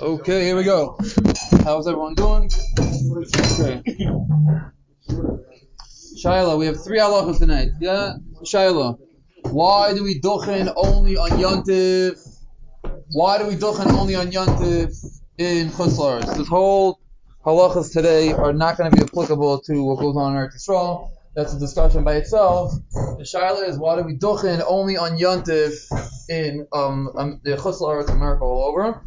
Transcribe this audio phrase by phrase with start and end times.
[0.00, 0.98] Okay, here we go.
[1.62, 2.50] How's everyone doing?
[3.26, 3.82] Okay.
[6.18, 7.68] Shiloh, we have three halachas tonight.
[7.80, 8.14] Yeah?
[8.44, 8.98] Shiloh.
[9.50, 12.18] Why do we duchen only on Yontif?
[13.12, 16.36] Why do we duchen only on Yontif in Chutzlars?
[16.36, 17.00] This whole
[17.46, 21.10] halachas today are not going to be applicable to what goes on in Eretz Yisrael.
[21.36, 22.72] That's a discussion by itself.
[22.92, 25.86] The Shaila is why do we duchen only on Yontif
[26.28, 29.02] in um, um the Chutzlars America all over?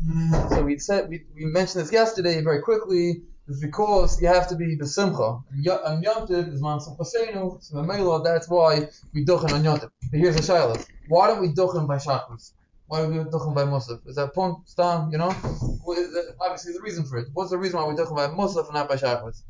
[0.54, 3.24] So we said we, we mentioned this yesterday very quickly.
[3.50, 5.40] Is because you have to be the simcha.
[5.52, 7.64] And Yontif is man simchasenu.
[7.64, 9.90] So Mamela, that's why we duchen on Yontif.
[10.12, 10.86] But here's the Shaila.
[11.08, 12.52] Why don't we duchen by Shacharis?
[12.88, 14.06] Why do we duchen by Musaf?
[14.08, 15.30] Is that point, Stam, you know?
[15.30, 17.28] Is obviously, there's a reason for it.
[17.34, 19.44] What's the reason why we duchen by Musaf and not by Shacharis?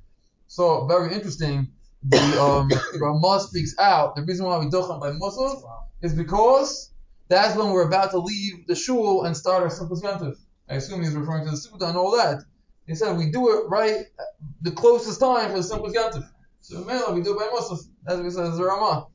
[0.48, 1.68] So, very interesting.
[2.04, 4.16] The um, Ramah speaks out.
[4.16, 5.62] The reason why we duchen by Musaf
[6.02, 6.92] is because
[7.28, 10.36] that's when we're about to leave the shul and start our Simchas Yontif.
[10.70, 12.44] I assume he's referring to the Suda and all that.
[12.86, 14.06] He said we do it right
[14.62, 16.30] the closest time for the Simchas Yontif.
[16.62, 17.80] So, Mela, we do it by Musaf.
[18.04, 19.08] That's what he says, the Ramah.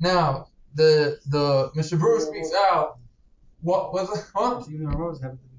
[0.00, 2.98] Now, the the Mishnah Berurah speaks out.
[3.60, 4.24] What was it?
[4.34, 4.62] Huh?
[4.70, 5.52] Even the roads have to be.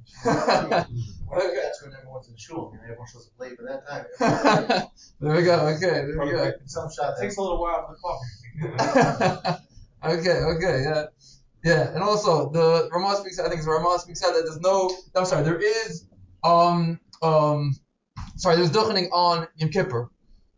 [1.36, 1.56] Okay.
[1.64, 2.72] That's when everyone's in shul.
[2.74, 4.88] You know, everyone shows up late for that time.
[5.20, 5.68] there we go.
[5.68, 6.52] Okay, there we go.
[6.66, 7.16] Some shot.
[7.20, 9.64] takes a little while for the coffee.
[10.20, 11.06] okay, okay, yeah,
[11.64, 13.40] yeah, and also the Ramah speaks.
[13.40, 14.94] I think it's Ramah speaks out that there's no.
[15.16, 16.08] I'm sorry, there is
[16.44, 17.76] um um
[18.36, 20.10] sorry, there's duchening on Yom Kippur.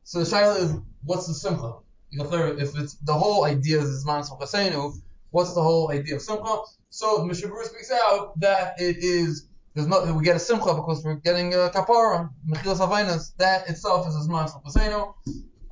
[0.04, 1.74] So the shaila is what's the simcha?
[2.10, 4.94] You know, if it's the whole idea is Zman Simchasenu,
[5.32, 6.58] what's the whole idea of simcha?
[6.90, 11.04] So the Mishabur speaks out that it is there's not we get a simcha because
[11.04, 13.36] we're getting a kapara, mechilas havainas.
[13.38, 15.14] That itself is Zman Simchasenu.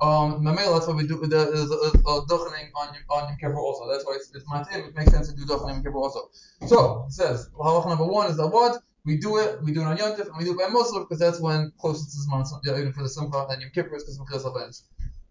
[0.04, 3.90] Um, Mamela, that's why we do the is a, a, on on Yom Kippur also.
[3.90, 4.88] That's why it's, it's matim.
[4.88, 6.28] It makes sense to do duchening on Yom Kippur also.
[6.66, 9.84] So it says halacha number one is that what we do it, we do it
[9.84, 12.44] on Yom Tif, and we do it by Musaf because that's when closest to Zman,
[12.64, 14.82] yeah, even for the Simcha and Yom Kippur is because of Havainas.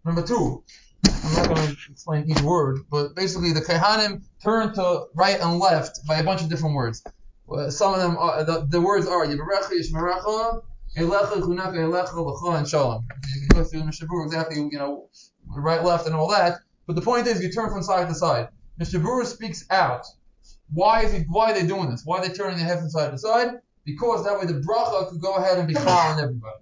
[0.04, 0.64] Number two,
[1.06, 5.60] I'm not going to explain each word, but basically the Kehanim turn to right and
[5.60, 7.04] left by a bunch of different words.
[7.68, 10.62] Some of them are the, the words are Yivarecha, Yishmerecha,
[10.96, 13.04] Elecha, Chunaka, Elecha, Lecha, and Shalom.
[13.34, 15.08] You can go through the Mishabur exactly, you know,
[15.56, 16.58] right, left, and all that.
[16.86, 18.48] But the point is, you turn from side to side.
[18.80, 20.04] Mishabur speaks out.
[20.72, 21.24] Why is he?
[21.28, 22.02] Why are they doing this?
[22.04, 23.54] Why are they turning their head from side to side?
[23.84, 26.56] Because that way the bracha could go ahead and be on everybody,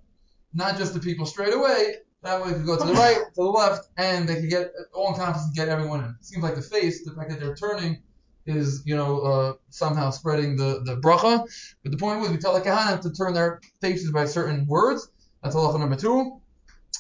[0.55, 1.97] not just the people straight away.
[2.23, 4.73] That way it could go to the right, to the left, and they could get
[4.95, 6.11] all encompassing, get everyone in.
[6.11, 8.03] It seems like the face, the fact that they're turning,
[8.47, 11.47] is you know uh, somehow spreading the the bracha.
[11.83, 15.09] But the point was we tell the kahanim to turn their faces by certain words.
[15.43, 16.41] That's halacha number two.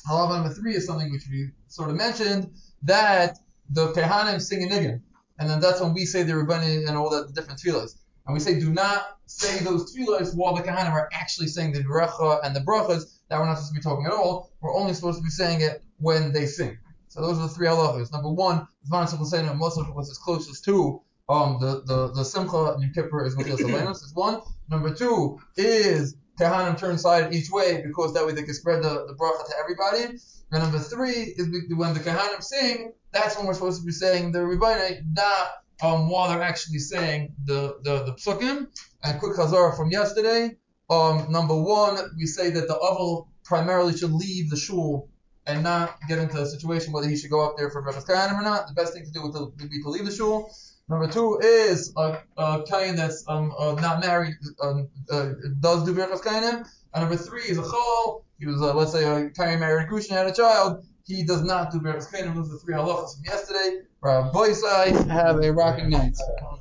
[0.08, 2.52] Halacha number three is something which we sort of mentioned
[2.82, 3.38] that
[3.70, 5.00] the kahanim sing a niggin,
[5.38, 7.96] and then that's when we say the Rabbani and all the different tefillahs.
[8.26, 11.80] And we say do not say those tefillahs while the kahanim are actually saying the
[11.80, 13.18] bracha and the brachas.
[13.28, 14.52] That we're not supposed to be talking at all.
[14.60, 16.76] We're only supposed to be saying it when they sing.
[17.08, 18.12] So those are the three halachas.
[18.12, 22.92] Number one, Zman and Musaf because it's closest to um the the the Simcha Yom
[22.94, 24.40] Kippur is Mechilas Alenos is one.
[24.70, 29.06] Number two is Kahanim turn side each way because that way they can spread the,
[29.06, 30.18] the bracha to everybody.
[30.50, 34.32] And number three is when the Kahanim sing, that's when we're supposed to be saying
[34.32, 35.48] the Rebbeinu, not
[35.82, 38.66] um while they're actually saying the the the psukim.
[39.04, 40.56] And quick chazara from yesterday.
[40.90, 45.08] Um, number one, we say that the aval primarily should leave the shul
[45.46, 48.38] and not get into a situation whether he should go up there for Brachas Kayanim
[48.38, 48.68] or not.
[48.68, 50.50] The best thing to do would be to leave the shul.
[50.88, 55.94] Number two is a, a kayan that's um, uh, not married um, uh, does do
[55.94, 56.66] Brachas Kayanim.
[56.94, 58.24] And number three is a chol.
[58.38, 60.84] He was, uh, let's say, a kayan married a and had a child.
[61.04, 62.34] He does not do Brachas Kayanim.
[62.34, 63.82] Those are the three halachas from yesterday.
[64.02, 66.16] Rabbi Boisai, have a rocking night.